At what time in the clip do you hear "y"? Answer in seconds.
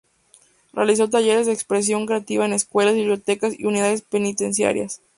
3.59-3.65